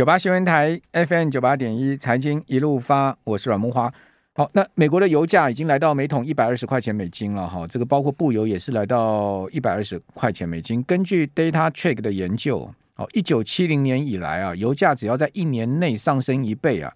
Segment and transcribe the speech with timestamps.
[0.00, 3.92] 九八新闻台 FM 九八点一财经一路发，我是阮慕驊。
[4.32, 10.82] 好，那美国的油价已经来到每桶一百二十块钱美金了哈，这个包括布油也是来到一百二十块钱美金。
[10.84, 12.60] 根据 DataTrack 的研究，
[12.96, 16.90] 哦，一九七零年以来啊，油价只要在一年内上升一倍啊，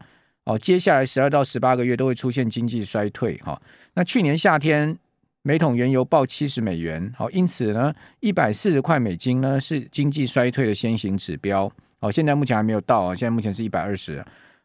[0.45, 3.61] 哦，接下来十二到十八个月都会出现经济衰退哈。
[3.93, 4.97] 那去年夏天
[5.43, 11.71] 每桶原油报七十美元，好，因此呢，一百四十块美金呢是经济衰退的先行指标。
[12.05, 14.23] 哦，现在目前还没有到啊，现在目前是一百二十。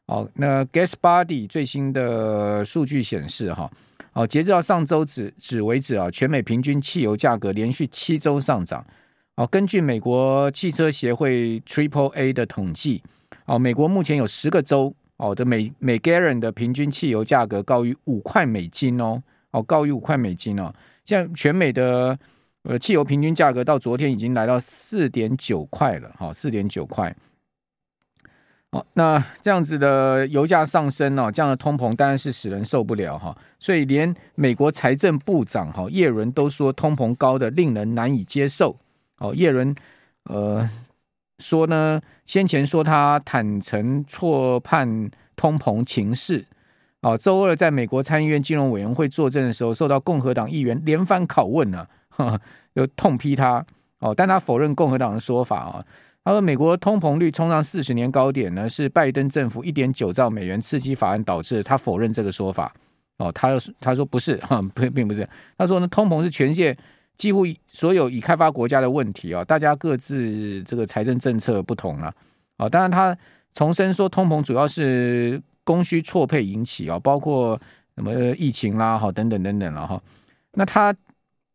[0.07, 3.71] 好，那 GasBuddy 最新的数据显示，哈，
[4.11, 8.85] 哦，截至到上周止止为止啊，全美平均汽油价格连续七周上涨。
[9.35, 13.01] 哦，根据美国汽车协会 Triple A 的统计，
[13.45, 20.73] 哦，美国目前有十个州哦的每每 gallon 的平均汽油价格高于五块美金哦，哦，高于五块美金哦。
[21.05, 22.19] 像全美的
[22.63, 27.15] 呃汽油平均价格到昨天已经来到四点九块了，哈，四点九块。
[28.71, 33.35] 好，那这样子的油价上升哦，这样的通膨当然是使人受不了哈。
[33.57, 38.77] 所以连美国财政部长哈叶伦都说通膨高的令人难以接受。
[39.17, 39.73] 哦，叶伦
[40.25, 40.69] 呃
[41.39, 46.45] 说呢，先前说他坦诚错判通膨情势。
[47.01, 51.87] 哦，周二在美国参议院金融委员会作证的时候，受到共和党议员连番拷问呢，
[52.73, 53.65] 又痛批他。
[53.99, 55.83] 哦，但他否认共和党的说法啊。
[56.25, 61.63] 他说：“美国通膨率冲上四十年高点呢，是拜登政府一点九兆美元刺激法案导致。
[61.63, 62.71] 他否认这个说法。
[63.17, 65.27] 哦，他他说不是哈，并并不是。
[65.57, 66.77] 他说呢，通膨是全世界
[67.17, 72.13] 几乎所有已开发国家的问题啊，大家各自这个财政政策不同啊。
[72.57, 73.17] 啊，当然他
[73.53, 77.59] 重申说，通膨主要是供需错配引起啊，包括
[77.95, 79.99] 什么疫情啦，哈，等等等等了哈。
[80.53, 80.93] 那他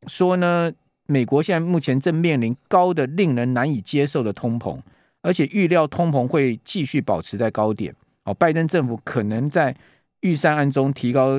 [0.08, 0.72] 说呢？”
[1.06, 4.78] 美国现在目前正面临高的、令人难以接受的通膨，
[5.22, 7.94] 而且预料通膨会继续保持在高点。
[8.24, 9.74] 哦，拜登政府可能在
[10.20, 11.38] 预算案中提高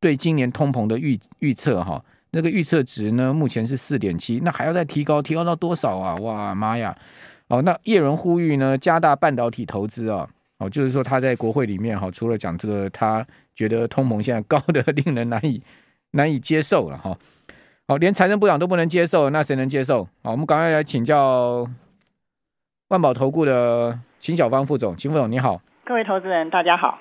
[0.00, 1.82] 对今年通膨的预预测。
[1.82, 6.14] 哈，那个预测值呢，目前是四点七，那还要再提高，提高到多少啊？
[6.16, 6.94] 哇妈呀！
[7.48, 10.28] 哦，那叶伦呼吁呢，加大半导体投资啊。
[10.58, 15.62] 哦，就是说他在国会里面哈，除了讲这个，他觉得通膨现在高的 令人难以
[16.10, 17.16] 难以接受了哈。
[17.90, 20.04] 好，连财政部长都不能接受，那谁能接受？
[20.22, 21.66] 好，我们赶快来请教
[22.88, 26.98] 万宝投顾的秦小芳副总，秦副总你好，各位投资人大家好。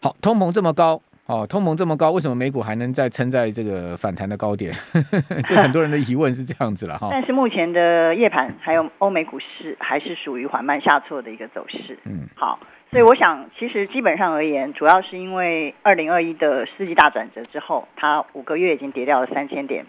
[0.00, 4.74] 好，通膨这么高，哦，通膨这么高，为什么美股还能再撑在这个反弹的高点？
[5.46, 7.06] 这很多人的疑问是这样子了哈。
[7.08, 11.96] 但是目前的夜盘还有欧美股市还是属于缓慢下挫的一个走势。
[12.06, 12.58] 嗯，好。
[12.92, 19.86] 所以我想，其实基本上而言，主要是因为二零二一的世纪大转折之后，它五个月已经跌掉了三千点，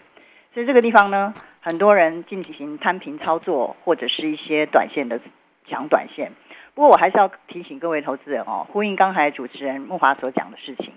[0.54, 5.20] 所以这个地方呢，很多人进行摊平操作，或者是一些短线的
[5.68, 6.32] 抢短线。
[6.74, 10.90] 不过我还是要提醒各位投资人哦，呼应刚才主持人慕驊所讲的事情，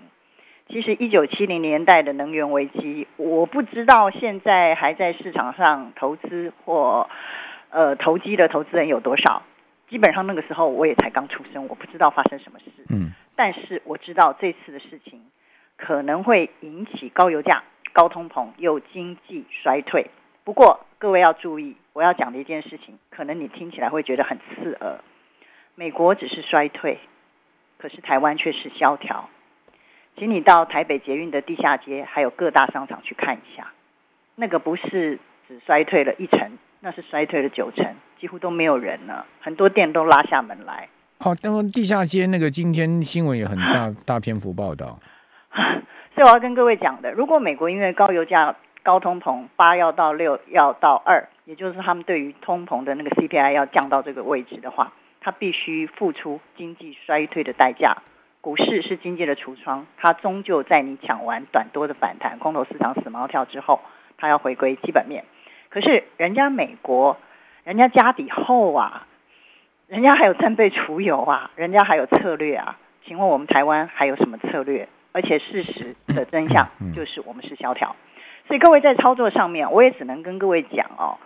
[0.70, 7.10] 其实一九七零年代的能源危机，我不知道现在还在市场上投资或
[7.68, 9.42] 呃投机的投资人有多少。
[9.88, 12.66] 基本上那个时候我也才刚出生，我不知道发生什么事。
[12.90, 15.22] 嗯，但是我知道这次的事情
[15.76, 20.10] 可能会引起高油价、高通膨又经济衰退。
[20.44, 24.98] 不过各位要注意，我要讲的一件事情，可能你听起来会觉得很刺耳。
[25.74, 26.98] 美国只是衰退，
[27.78, 29.28] 可是台湾却是萧条。
[30.16, 33.72] 请你到台北捷运的地下街，还有各大商场去看一下，
[34.34, 36.58] 那个不是只衰退了一成。
[36.80, 37.84] 那是衰退了九成，
[38.20, 40.88] 几乎都没有人了，很多店都拉下门来。
[41.18, 44.98] 好、哦，然后地下街那个今天新闻也很大 大篇幅报道。
[46.14, 57.96] 所以我要跟各位讲的，如果美国因为高油价、高通膨，八要到六要到二，也就是他们对于通膨的那个 CPI 要降到这个位置的话，它必须付出经济衰退的代价。
[58.40, 63.80] 股市是经济的橱窗，它终究在你抢完短多的反弹、空头市场死猫跳之后，
[64.16, 65.24] 它要回归基本面。
[65.78, 67.16] 可是人家美国，
[67.62, 69.06] 人家家底厚啊，
[69.86, 72.76] 人家还有战备储油啊，人家还有策略啊。
[73.04, 74.88] 请问我们台湾还有什么策略？
[75.12, 77.94] 而且事实的真相就是我们是萧条。
[78.48, 81.18] 所以各位在操作上面，我也只能跟各位讲哦，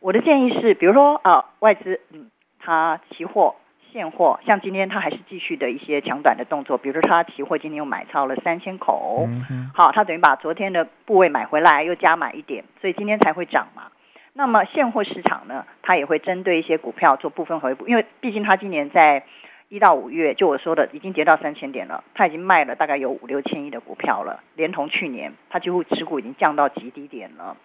[0.00, 3.54] 我的建议是，比如说啊，外资嗯，它期货。
[3.94, 9.28] 现货像今天它还是继续的一些抢短的动作，比如说它期货今天又买超了三千口，
[9.72, 13.84] 好，它等于把昨天的部位买回来又加买一点，所以今天才会涨嘛。
[14.32, 19.22] 那么现货市场呢，它也会针对一些股票做部分回补，因为毕竟它今年在
[19.68, 27.56] 一到五月，就我说的已经跌到三千点了，它已经卖了大概有五六千亿的股票了，连同去年它几乎持股已经降到极低点了。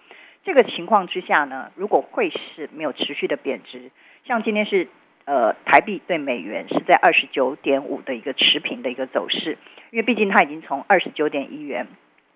[0.43, 3.89] 这个情况之下呢，如果汇市没有持续的贬值，
[4.25, 4.87] 像今天是。
[5.29, 9.59] 呃台币对美元是在二十九点五的一个持平的一个走势，
[9.91, 11.85] 因为毕竟它已经从二十九点一元，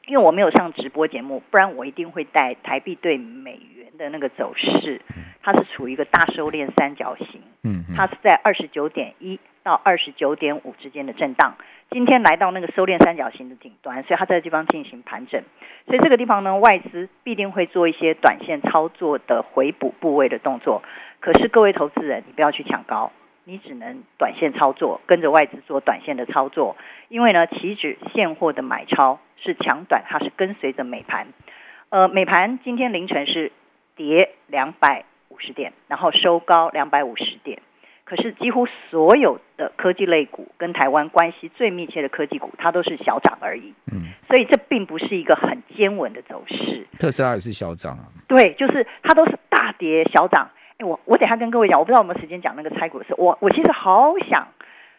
[0.06, 5.02] 因为我没有上直播节目，不然我一定会带台币对美元的那个走势，
[5.42, 11.56] 它是处于一个大收敛三角形，嗯，它是在二十九点一到二十九点五之间的震荡。
[11.90, 15.44] 今天来到那个收敛三角形的顶端，所以它在这个地方进行盘整，
[15.86, 20.82] 所以这个地方呢，外资必定会做一些短线操作的回补部位的动作。
[21.24, 23.10] 可是各位投资人，你不要去抢高，
[23.46, 26.76] 你只能短线操作，跟着外资做短线的操作。
[27.08, 31.28] 因为呢，期指现货的买超是抢短，它是跟随着美盘。
[31.88, 33.54] 呃，美盘今天凌晨是
[33.96, 37.62] 跌两百五十点，然后收高两百五十点。
[38.04, 43.74] 可是几乎所有的科技类股跟台湾关系最密切的科技股，它都是小涨而已。
[43.94, 46.86] 嗯，所以这并不是一个很坚稳的走势。
[47.00, 48.12] 特斯拉也是小涨啊。
[48.28, 50.50] 对，就是它都是大跌小涨。
[50.84, 53.16] 哎，我我等下跟各位讲，我不知道有没有时间讲那个拆股的事。
[53.18, 54.48] 我我其实好想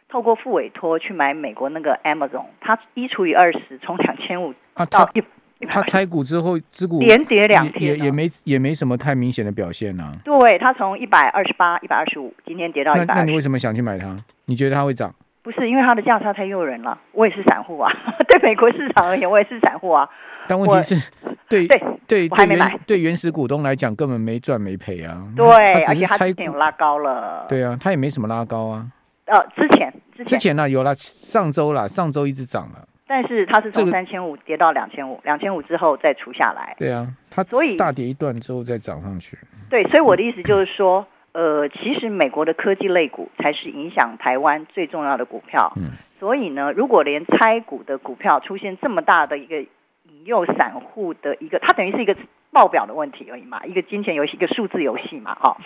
[0.09, 4.55] 透过付委托去买美国那个 Amazon，它一除以二十，从两千五
[4.91, 5.23] 到一。
[5.67, 10.13] 他拆股之后，支股连跌两天，也也没也没什么太明显的表现呢、啊。
[10.23, 13.15] 对，他从一百二十八、一百二十五，今天跌到一百。
[13.15, 14.15] 那你为什么想去买它？
[14.45, 15.15] 你觉得它会涨？
[15.45, 16.99] 不是因为它的价差太诱人了。
[17.13, 17.93] 我也是散户啊，
[18.27, 20.09] 对美国市场而言，我也是散户啊。
[20.49, 21.11] 但问题是，
[21.49, 25.23] 对对对，我还没买对原始股东来讲，根本没赚没赔啊。
[25.37, 25.47] 对，
[25.85, 27.47] 而且它之前有拉高了。
[27.49, 28.87] 对啊，它也没什么拉高啊。
[29.27, 32.89] 呃，之前之前之前呢、啊、有了，上周了，上周一直涨了。
[33.07, 36.75] 但是它是从三千五跌到两千五，两千五之后再除下来。
[36.79, 39.39] 对啊，它所以大跌一段之后再涨上去。
[39.69, 45.75] 对，所以我的意思就是说，呃，其实美国的科技类股才是影响台湾最重要的股票。
[45.77, 45.93] 嗯。
[46.19, 52.17] 所以呢，如果连拆股的股票出现这么大的一个引诱散户的一个，它等于是一个
[52.51, 55.59] 报表的问题而已嘛，一个金钱游戏，一个数字游戏嘛，哈。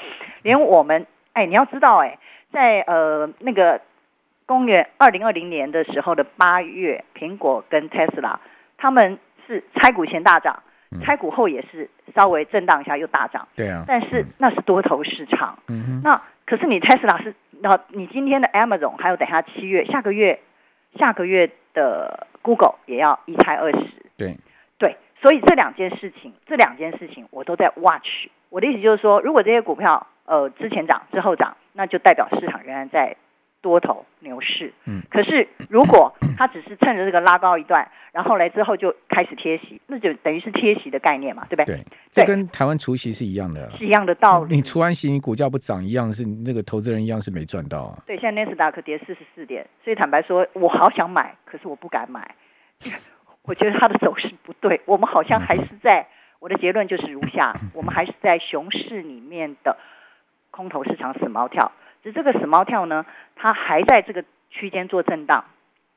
[0.43, 2.19] 连我们，哎，你要知道，哎，
[2.51, 3.81] 在呃那个。
[4.49, 8.41] 公元二零二零年的时候的八月，苹果跟特斯拉
[8.79, 10.63] 他们是拆股前大涨，
[11.03, 13.47] 拆股后也是稍微震荡一下又大涨。
[13.57, 15.59] 对啊，但是那是多头市场。
[15.69, 16.01] 嗯哼。
[16.03, 20.41] 那可是你特斯拉是，那你今天的 Amazon 还有等下七月下个月
[20.97, 23.87] 下个月的 Google 也要一拆二十。
[24.17, 24.37] 对
[24.79, 28.29] 对，所以这两件事情，这两件事情我都在 watch。
[28.49, 33.17] 我的意思就是说，如果这些股票呃之前涨之后涨，那就代表市场仍然在。
[33.61, 41.77] 多头牛市，嗯，可是如果它只是趁着这个拉高一段， 然后来之后就开始贴息，那就等于是贴息的概念嘛，对不对？
[41.77, 44.57] 对，这跟台湾除息是一样的，是一样的道理。
[44.57, 47.99] 你除完息，你股价不涨一样，是那个投资人一样是没赚到啊。
[48.07, 52.35] 对，现在纳斯达克跌四十四点，所以坦白说，我好想买，可是我不敢买，
[53.43, 54.81] 我觉得它的走势不对。
[54.85, 56.07] 我们好像还是在，
[56.39, 59.77] 我的结论就是如下： 我们还是在熊市里面的
[60.51, 61.73] 空头市场死猫跳。
[62.13, 63.05] 这个死猫跳呢，
[63.37, 65.45] 它还在这个区间做震荡，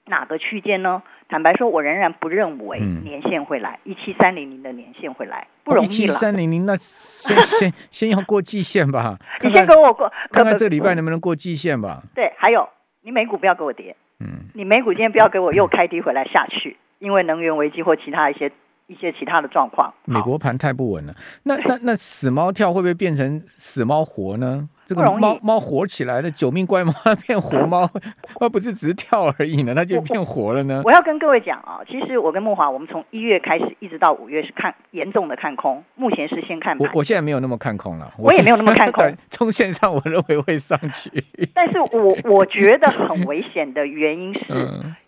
[0.06, 1.02] 哪个区间呢？
[1.30, 5.94] 坦白说，我仍然不认为年线会来一七三零零的年线会来，不容易了。
[5.94, 9.18] 一七三零零，那先先先要过季线吧。
[9.40, 12.04] 看看你先跟我过，看看这礼拜能不能过季线吧。
[12.14, 12.68] 对，还有
[13.02, 18.52] 你美股不要给我跌，嗯，你美股今天不要给我又开低回来下去，因为能源危机或其他一些
[18.88, 19.94] 一些其他的状况。
[20.04, 24.68] 美国盘太不稳了，那那那死猫跳会不会变成死猫活呢？
[24.92, 26.92] 这个猫猫活起来的九命怪猫
[27.26, 27.90] 变活猫，
[28.38, 29.74] 它不是只是跳而已呢？
[29.74, 30.82] 它就变活了呢？
[30.84, 36.86] 我，我要跟各位讲啊，其实我跟慕驊，我们从一月开始一直到五月是看严重的看空，目前是先看盘。
[36.86, 39.06] 我我现在没有那么看空了，我也没有那么看空。
[39.32, 41.10] 从线上我认为会上去，
[41.56, 44.44] 但是我我觉得很危险的原因是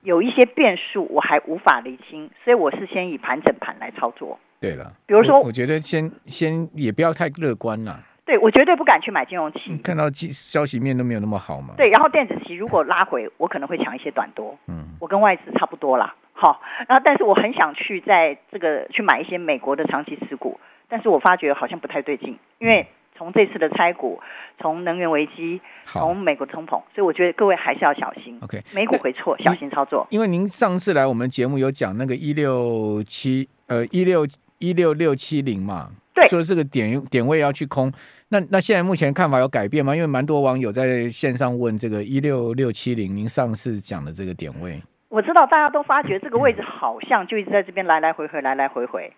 [0.03, 4.39] 有一些变数我还无法厘清，所以我是先以盘整盘来操作。
[4.61, 7.99] 对了，比如说我，我觉得先先也不要太乐观了。
[8.25, 9.77] 对，我绝对不敢去买金融期。
[9.83, 11.73] 看到消息面都没有那么好嘛。
[11.75, 14.57] 对，然后电子期如果拉回，我可能会抢一些短多。
[14.67, 16.15] 嗯，我跟外资差不多啦。
[16.31, 24.19] 好，然后但是我很想去在这个去买一些美国的长期持股，但是我发觉好像不太对劲，因为从这次的拆股，
[24.57, 28.39] 从能源危机，从美国通膨，所以我觉得各位还是要小心。
[28.41, 30.07] OK，美股回错，小心操作。
[30.09, 34.25] 因为您上次来我们节目有讲那个一六七呃一六
[34.59, 35.91] 一六六七零嘛。
[36.13, 37.91] 对，说这个点点位要去空，
[38.29, 39.95] 那那现在目前看法有改变吗？
[39.95, 44.79] 因为蛮多网友在线上问这个一六六七零，您上次讲的这个点位，
[45.09, 49.11] 我知道大家都发觉这个位置好像就一直在这边来来回回，来来回回，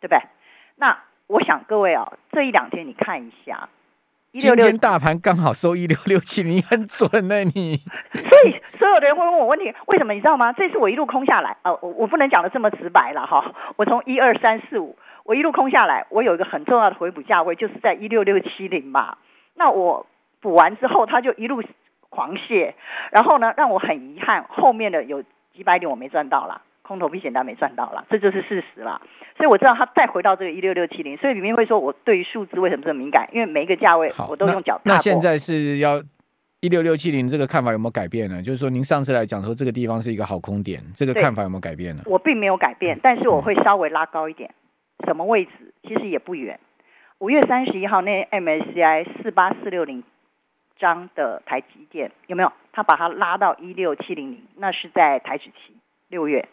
[0.00, 0.18] 对不对？
[0.76, 0.98] 那
[1.28, 3.70] 我想各位啊，这一两天你看一下，
[4.38, 7.80] 今天大盘刚好收一六六七零，你很准呢，你。
[8.12, 10.52] 所以所有的人会问我问题，为什么你知道吗？
[10.52, 14.94] 这次我一路空下来啊，我我不能讲的这么直白了哈，我从一二三四五。
[15.24, 19.16] 我一路空下来，我有一个很重要的回补价位，就是在一六六七零嘛。
[19.56, 20.06] 那我
[20.40, 21.62] 补完之后，它就一路
[22.10, 22.74] 狂泻，
[23.10, 25.22] 然后呢，让我很遗憾，后面的有
[25.54, 29.00] 几百点我没赚到啦，空头避险单没赚到啦，这就是事实啦。
[29.36, 33.28] 所以我知道它再回到这个一六六七零，所以里面会说我对于数字为什么这么敏感？
[33.32, 34.80] 因为每一个价位我都用脚。
[34.84, 36.02] 那现在是要
[36.60, 38.42] 一六六七零这个看法有没有改变呢？
[38.42, 42.02] 就是说您上次来讲说这个地方是一个好空点，这个看法有没有改变呢？
[42.06, 44.54] 我并没有改变，但是我会稍微拉高一点，嗯、
[45.04, 45.52] 什么位置？
[45.82, 46.58] 其实也不远。
[47.18, 50.02] 五月三十一号那 MSCI 四八四六零
[50.78, 52.52] 张的台积电有没有？
[52.72, 55.76] 他把它拉到一六七零零，那是在台指期
[56.08, 56.48] 六月。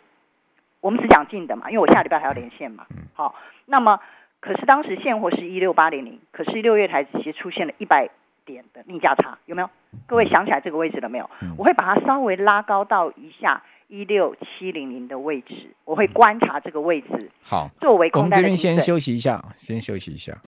[0.79, 2.85] 我们只讲近的嘛，因为我下礼拜还要连线嘛。
[3.13, 3.99] 好，那么
[4.39, 8.09] 可是当时现货是一六八零零，可是六月台指期出现了一百
[8.45, 9.69] 点的逆价差，有没有？
[10.07, 11.29] 各位想起来这个位置了没有？
[11.57, 17.29] 我会把它稍微拉高到一下一六七零零的位置，我会观察这个位置。
[17.41, 20.41] 好，作为空单我们这边先休息一下，先休息一下。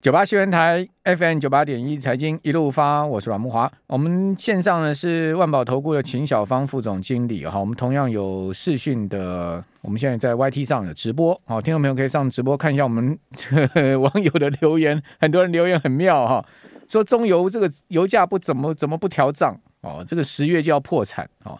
[0.00, 3.70] 九八新闻台 FM 九八点一财经一路发，我是阮木华。
[3.88, 7.60] 我们线上呢是万宝投顾的秦小芳副总经理哈。
[7.60, 13.18] 我们同样有视讯的，我们现在在 YT 上有直播，好，听众朋友可以上直播看一下我们
[14.00, 15.02] 网友的留言。
[15.20, 16.42] 很多人留言很妙哈，
[16.88, 21.58] 说中油这个油价不怎么怎么不调涨哦，这个十月就要破产哦。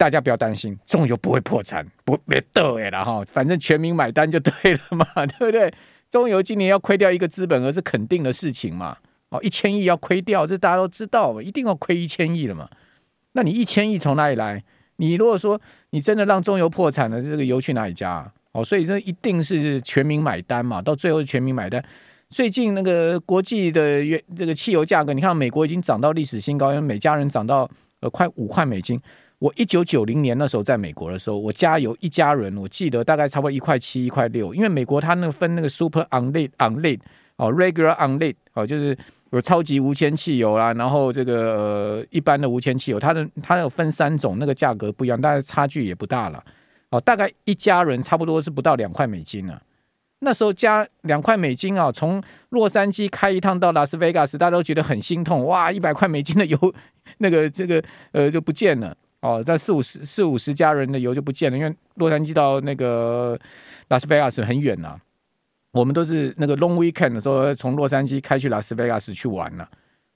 [0.00, 5.04] 大家不要担心，中油不会破产，不别逗哎了哈，反正全民买单就对了嘛，
[5.36, 5.70] 对不对？
[6.10, 8.96] 中油今年要亏掉一个资本额是肯定的事情嘛？
[9.28, 12.66] 哦，一千亿要亏掉，这大家都知道，一定要亏一千亿了嘛？
[13.32, 14.64] 那你一千亿从哪里来？
[14.96, 18.32] 你如果说你真的让中油破产了，这个油去哪里加啊？
[18.52, 20.80] 哦，所以这一定是全民买单嘛？
[20.80, 21.84] 到最后是全民买单。
[22.30, 28.98] 最近那个国际的原这个汽油价格，你看美国已经涨到历史新高，因为每加仑涨到呃快五块美金。
[29.40, 37.00] 我一九九零年那时候在美国的时候，我加油一加人，我记得大概差不多一块七、一块六，因为美国它那个分那个 super unleaded unleaded
[37.36, 38.96] 哦，regular unleaded 哦，就是
[39.30, 46.44] 有超级无铅汽油啦，然后这个、一般的无铅汽油，它的它有分三种，那个价格不一样，但是差距也不大了。
[46.90, 49.62] 哦，大概一加人差不多是不到两块美金了。
[50.18, 56.58] 那时候加两块美金啊，从洛杉矶开一趟到拉斯维加斯，大家都觉得很心痛，哇，一百块美金的油
[57.18, 57.82] 那个这个
[58.12, 58.94] 呃就不见了。
[59.22, 63.38] 哦，在四五十四五十家人的油就不见了，因为洛杉矶到那个
[63.88, 64.98] 拉斯维加斯很远呐、
[65.72, 69.68] 我们都是那个 long weekend 的时候，从洛杉矶开去拉斯维加斯去玩了。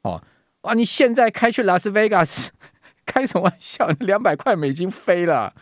[0.05, 0.23] 哦，
[0.63, 0.73] 哇！
[0.73, 2.51] 你现在开去拉斯维加斯，
[3.05, 3.87] 开什么玩笑？
[4.01, 5.53] 两百块美金飞了！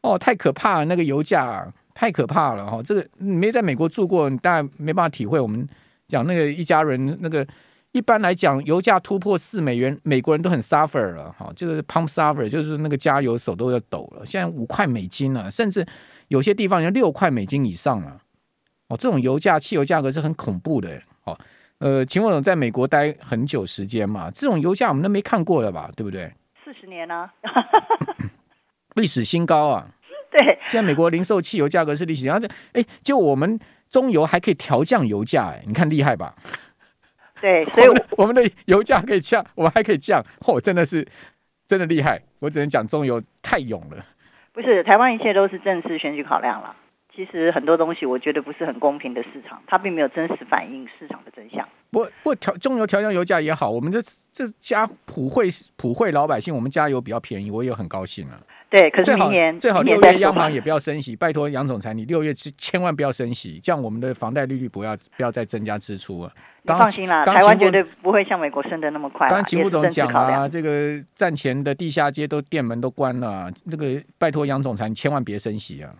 [0.00, 2.64] 哦，太可怕了，那个油价太可怕了！
[2.64, 5.38] 哦，这个没在美国住过，你当然没办法体会。
[5.38, 5.68] 我们
[6.08, 7.46] 讲那个一家人那个。
[7.92, 14.24] 一般来讲，油价突破四美元，美国人都很 suffer 了，哈，就是 pump suffer，就是那个加油手都要抖了。
[14.24, 15.84] 现在五块美金了，甚至
[16.28, 18.16] 有些地方要六块美金以上了。
[18.88, 21.02] 哦，这种油价、汽油价格是很恐怖的。
[21.24, 21.36] 哦，
[21.78, 25.90] 呃，秦副总在美国待很久时间嘛，这种油价我们都没看过了吧？
[25.96, 26.32] 对不对？
[26.64, 27.28] 四十年呢，
[28.94, 29.88] 历史新高啊！
[30.30, 36.36] 对，现在美国零售汽油价格是历史，然后哎，就我们中油还可以调降油价，哎，你看厉害吧？
[37.40, 41.06] 对，所以我，我们的油价可以降，我们还可以降，嚯，真的是
[41.66, 42.20] 真的厉害！
[42.40, 44.04] 我只能讲中油太勇了。
[44.52, 46.76] 不是，台湾一切都是政治选举考量了。
[47.14, 51.68] 其实很多东西，我觉得不是很公平的市场，它并没有真实反映市场的真相。
[51.90, 54.00] 不不调中油调降油价也好，我们这
[54.32, 58.40] 这家普惠普惠老百姓，我们加油比较便宜，我也很高兴啊。
[58.70, 66.30] 对，可是明年最好六月央行也不要升息，拜托杨总裁，你六月千万不要升息，这样我们的房贷利率不要不要再增加支出啊。
[66.62, 69.28] 你放心啦，台湾绝对不会像美国升的那么快。
[69.28, 75.90] 刚刚秦副总讲啊，这个战前的地下街都店门都关了，那个拜托杨总裁，你千万别升息啊。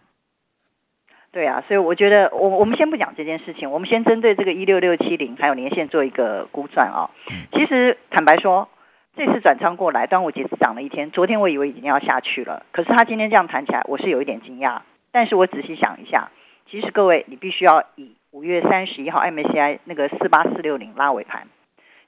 [1.32, 7.10] 对啊，所以我觉得我我们先不讲这件事情，我们先针对这个一六六七零还有年限做一个估算啊。
[7.52, 8.68] 其实坦白说。
[9.16, 11.10] 这次转仓过来，端午节只涨了一天。
[11.10, 14.82] 昨天我以为已经要下去了，可是它今天这样弹起来，我是有一点惊讶。
[15.10, 16.30] 但是我仔细想一下，
[16.70, 21.48] 其实各位，你必须要以五月三十一号 MACI 那个四八四六零拉尾盘。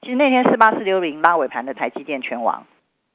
[0.01, 2.65] 其实那天四八四六零拉尾盘的台积电全网，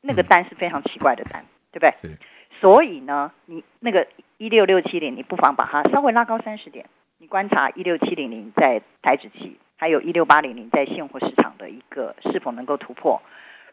[0.02, 1.94] 那个单是非常奇怪的单，对不对？
[2.00, 2.18] 是。
[2.60, 6.84] 所以呢，你那个一六六七零，你不妨把它稍微拉高三十点，
[7.18, 13.22] 你观察一六七零零在台指期，还有一六八零零在现货市场的一个是否能够突破。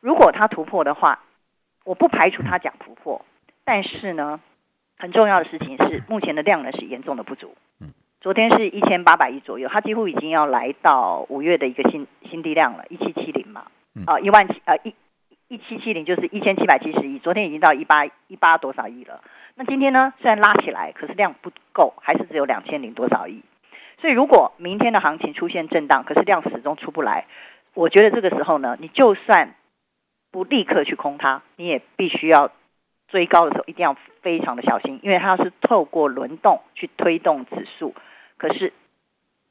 [0.05, 1.23] 如果它突破的话，
[1.83, 3.25] 我不排除它讲突破，
[3.63, 4.39] 但是呢，
[4.99, 7.55] 很重要的事情是，目前的量呢是严重的不足。
[8.21, 13.65] 昨天是一千八百亿左右，它几乎已经要来到五月的一个新新低量了，一七七零嘛，
[14.05, 14.93] 啊，一万七呃一
[15.47, 19.21] 一七七零就是一千七百七十亿，昨天已经到一八一八多少亿了。
[19.55, 23.41] 那今天呢，虽然拉起来，可是量不够，还是只有两千零多少亿。
[23.99, 27.25] 所以如果明天的行情出现震荡，可是量始终出不来。
[27.73, 29.55] 我觉得这个时候呢，你就算
[30.35, 32.51] 不立刻去空它，你也必须要
[33.07, 37.95] 追高的时候一定要非常的小心，因为它是透过轮动去推动指数，
[38.35, 38.73] 可是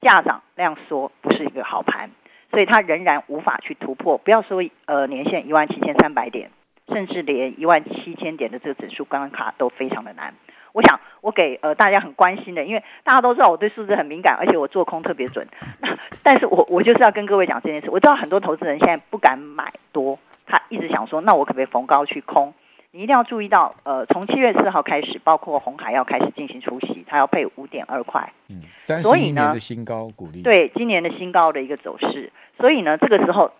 [0.02, 2.10] 价涨量缩不是一个好盘，
[2.50, 4.18] 所以它仍然无法去突破。
[4.18, 6.50] 不要说呃年线一万七千三百点，
[6.88, 10.34] 甚至连一万七千点的这个指数关卡都非常的难。
[10.74, 15.48] 我想，我给呃大家很关心的，因为大家都知道我对数字很敏感，而且我做空特别准。
[15.80, 17.88] 那但是我我就是要跟各位讲这件事。
[17.88, 22.54] 我知道很多投资人现在不敢买多，他一直想说，那我可不可以逢高去空？
[22.90, 28.32] 你一定要注意到，呃，从七月四号开始，包括红海要开始进行除息，它要配五点二块。
[28.48, 28.62] 嗯，
[29.02, 30.42] 所以呢，的新高鼓励。
[30.42, 32.32] 对，今年的新高的一个走势。
[32.58, 33.50] 所以呢，这个时候。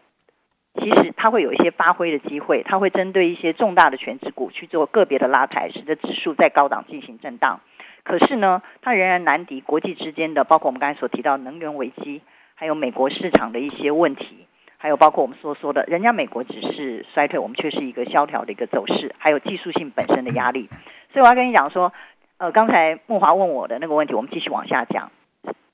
[0.76, 7.60] 其实它会有一些发挥的机会，它会针对一些重大的权值股去做个别的拉抬，使得指数在高档进行震荡。
[8.02, 12.22] 可是呢，它仍然难敌国际之间的，包括我们刚才所提到能源危机，
[12.56, 14.48] 还有美国市场的一些问题，
[14.84, 20.68] 还有包括我们所说的，人家美国只是衰退，我们却是一个萧条的一个走势，还有技术性本身的压力。
[21.10, 21.94] 所以我要跟你讲说，
[22.36, 25.10] 呃，刚才慕华问我的那个问题，我们继续往下讲，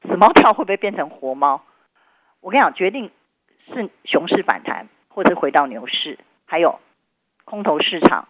[0.03, 1.63] 死猫跳会不会变成活猫？
[2.41, 3.11] 我跟你讲，决定。
[3.73, 6.79] 是熊市反弹，或者回到牛市，还有
[7.45, 8.29] 空头市场，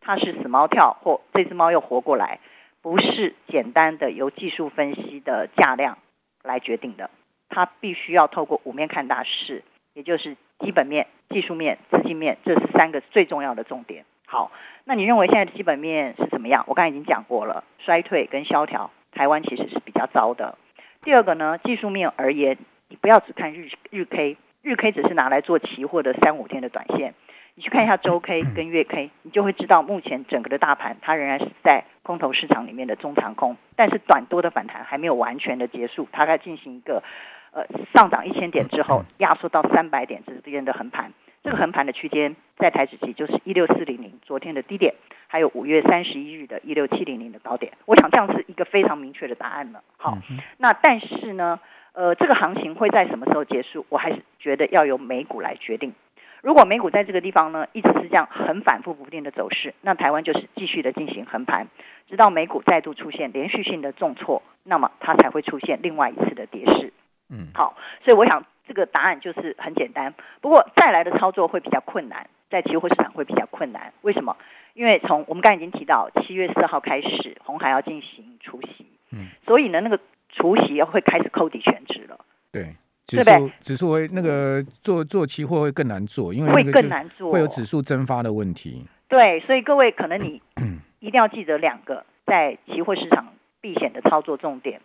[0.00, 2.40] 它是死猫跳，或这只猫又活过来，
[2.82, 5.98] 不是简单的由技术分析的价量
[6.42, 7.10] 来决定的，
[7.48, 9.62] 它必须要透过五面看大势，
[9.94, 14.04] 也就是基本面、技术面、资金面，这是三个最重要的重点。
[14.26, 14.50] 好，
[14.84, 16.64] 那你认为现在的基本面是怎么样？
[16.66, 20.56] 我刚才已经讲过了，衰退跟萧条，台湾其实是比较糟的。
[21.02, 22.56] 第二个呢，技术面而言，
[22.88, 24.36] 你不要只看日日 K。
[24.62, 27.14] 日 K 只是拿来做期货的三五天的短线，
[27.56, 37.02] 你去看一下周 K 跟月 K，你就会知道目前整个的大盘它仍然是在空头市场里面的中长空，但是短多的反弹还没有完全的结束，它在进行一个
[37.52, 41.12] 呃上涨一千点之后压缩到三百点之间的横盘，
[41.44, 44.94] 这个横盘的区间在台指期就是一六四零零昨天的低点，
[45.28, 49.82] 还有五月三十一日的一六七零零的高点，我想这样是一个非常明确的答案了。
[49.96, 50.18] 好，
[50.58, 51.60] 那但是呢？
[51.94, 53.84] 呃，这个行情会在什么时候结束？
[53.90, 55.92] 我还是觉得要由美股来决定。
[56.40, 61.66] 如果美股在这个地方呢，一直是这样很反复不定的走势，那台湾就是继续的进行横盘，
[62.08, 66.94] 直到美股再度出现连续性的重挫，那么它才会出现另外一次的跌势。
[67.32, 70.14] 嗯，好，所以我想这个答案就是很简单。
[70.40, 73.92] 不过再来的操作会比较困难，在期货市场会比较困难。
[74.02, 74.36] 为什么？
[74.74, 78.86] 因为从我们刚才已经提到，七月四号开始，红海要进行除息。
[79.10, 79.98] 嗯，所以呢，那个。
[80.34, 82.18] 除息会开始扣抵全值了，
[82.50, 82.74] 对，
[83.06, 88.82] 指数指数会那个做做期货会更难做，因为会更难做，会有指数蒸发的问题。
[89.08, 90.40] 对，所以各位可能你
[91.00, 94.80] 一定要记得两个在期货市场避险的操作重点。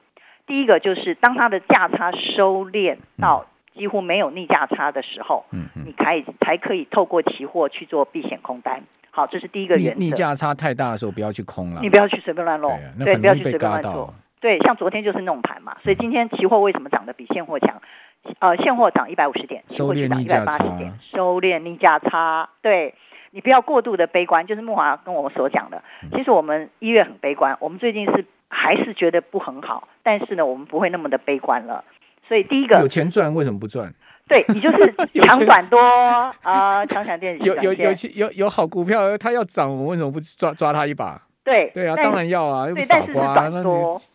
[0.48, 8.82] 第一个就是当它的价差收敛到几乎没有逆价差的时候，嗯，你可以才可以透过期货去做避险空单。
[9.12, 10.00] 好，这是第一个原则。
[10.00, 14.14] 逆价差太大的时候不要去空了，你不要去随便乱弄，对，不要去随便乱做。
[14.40, 17.82] 对，像昨天就是那种盘嘛，所以今天期货为什么涨得比现货强？
[18.40, 22.50] 呃，现货涨一百五十点，期货涨一百八十点，收敛逆价差。
[22.62, 22.94] 对，
[23.38, 25.80] 你不要过度的悲观，就是木华跟我们所讲的。
[26.12, 31.84] 其实我们一月很悲观，我们最近是还是觉得不很好，但是呢，我们不会那么的悲观了。
[32.28, 33.94] 所以第一个有钱赚为什么不赚？
[34.28, 35.80] 对，你就是 抢短多
[36.42, 41.22] 啊，抢抢电子有有有有有好股票，它要涨，我为什么不抓抓它一把？
[41.44, 43.62] 对对啊，当然要啊，又不傻瓜，那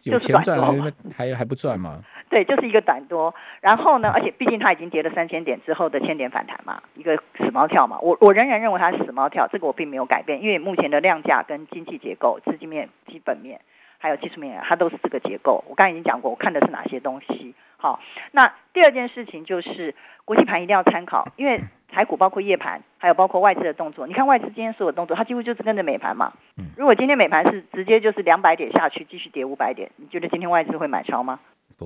[0.02, 2.00] 有钱赚还还还不赚吗？
[2.32, 3.34] 对，就是一个短多。
[3.60, 7.98] 然后呢，而且毕竟它已经跌了三千点之后的千点反弹嘛，一个死猫跳嘛。
[8.00, 13.60] 我我仍然认为它是死猫跳，这个我并没有改变，因为目前的量价跟经济结构、资金面、基本面
[13.98, 15.62] 还有技术面，它都是这个结构。
[15.68, 17.54] 我刚才已经讲过，我看的是哪些东西。
[17.76, 21.60] 好，那第二件事情就是国际盘一定要参考，因为。
[21.94, 24.06] 台股包括夜盘，还有包括外资的动作。
[24.06, 26.32] 你看外资今天所有动作，它几乎就是跟着美盘嘛。
[26.74, 31.38] 如果今天美盘是直接就是两百点下去，继续跌五百点，你觉得今天外资会买超吗？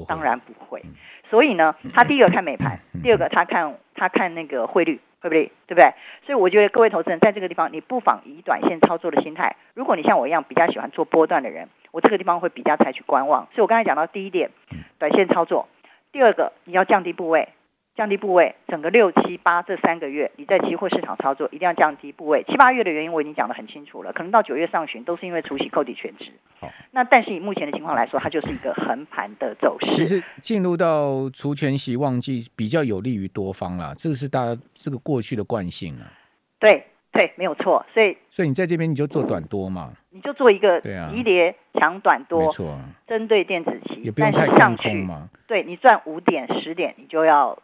[0.05, 0.83] 当然不会。
[1.31, 5.51] 所以呢，他第一个看美盘，第二个他看他看那个汇率，会不会？
[5.67, 5.93] 对不对？
[6.25, 9.57] 所以我觉得各位投资人在这个地方，你不妨以短线操作的心态。
[9.75, 13.49] 如果你像我一样比较喜欢做波段的人，我这个地方会比较采取观望。
[13.55, 14.51] 所以我刚才讲到第一点，
[14.99, 15.67] 短线操作；
[16.13, 17.49] 第二个，你要降低部位。
[17.97, 22.45] 降低部位，整个六七八这三个月，你在期货市场操作一定要降低部位。
[22.47, 26.31] 七八月的原因我已经讲得很清楚了，可能到九月上旬都是因为除息扣底全值。
[26.61, 29.91] 好，那但是以目前的情况来说，它就是一个横盘的走势。
[29.93, 36.05] 其实进入到除权息旺季比较有利于多方啦，这个是大家这个过去的惯性啊。
[36.59, 37.87] 对对，没有错。
[37.95, 45.31] 所以所以你在这边你就做短多嘛，你就做一个急跌抢短多，没错，针对电子期，也不用太上空嘛。
[45.47, 47.59] 对你赚五点十点，你就要。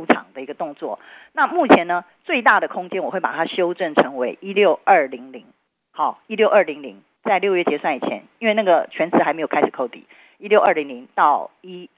[0.00, 0.98] 出场的一个动作。
[1.32, 5.44] 那目前呢，最大的空间我会把它修正成为一六二零零，
[5.92, 10.06] 好，一六二零零在六月结算以前，因为那个全值还没有开始扣底，
[10.38, 11.90] 一六二零零到一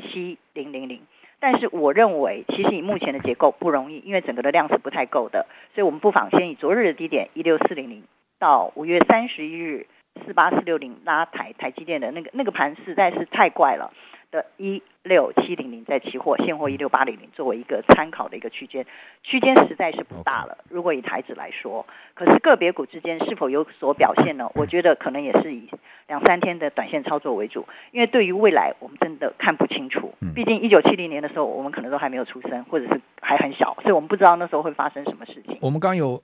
[0.00, 1.02] 七零零零。
[1.40, 8.04] 但是我认为，其实以目前的结构不容易，因为整个的量是不太够的，所以我们不妨先以昨日的低点一六四零零
[8.38, 9.86] 到五月三十一日
[10.24, 13.92] 四八四六零拉抬台积电的那个那个盘实在是太怪了。
[14.30, 18.86] 的一六七零零在期货现货一六八零零作为一个参考的一个区间，
[19.22, 20.58] 区间实在是不大了。
[20.68, 24.48] 如果以台指来说，可是个别股之间是否有所表现呢？
[24.54, 25.68] 我觉得可能也是以
[26.06, 30.14] 两三天的短线操作为主，因为对于未来我们真的看不清楚。
[30.34, 35.58] 毕竟一九七零年的时候，我们可能都还没有出生，或者是还很小，所以我们不知道那时候会发生什么事情。
[35.60, 36.22] 我们刚有。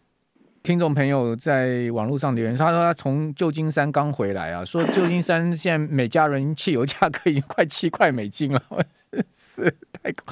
[0.66, 8.60] 听众朋友在网络上留言，他说他从旧金山刚回来啊，说旧金山现在每加仑汽油价格已经快七块美金了，
[9.32, 10.24] 是，是太高。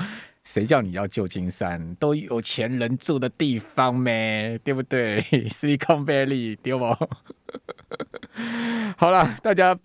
[0.43, 1.95] 谁叫你要旧金山？
[2.01, 4.59] 都有钱人住的地方咩？
[4.65, 5.23] 对不对？
[5.49, 6.83] Silicon Valley 对不？
[8.99, 9.79] 好了，大家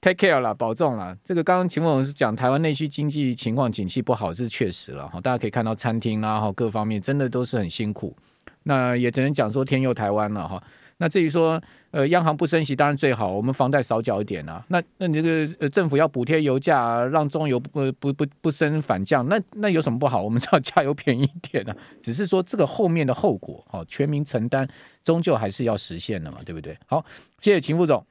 [0.00, 1.18] take care 了，保重了。
[1.24, 5.20] 这个刚刚秦总是讲台湾内需经济情况景气不好，是确实了哈。
[5.20, 8.16] 大家可以看到餐厅啦哈，各方面真的都是很辛苦。
[8.66, 10.62] 那也只能讲说天佑台湾了哈。
[10.98, 14.64] 那至于说呃央行不升息当然最好，我们房贷少缴一点啊。
[14.68, 20.22] 那那你这个呃政府要补贴油价，让中油不不不不升反降，那那有什么不好？
[20.22, 21.76] 我们知道加油便宜一点啊。
[22.00, 24.66] 只是说这个后面的后果，哦全民承担，
[25.04, 26.74] 终究还是要实现的嘛，对不对？
[26.86, 27.04] 好，
[27.42, 28.02] 谢谢秦副总。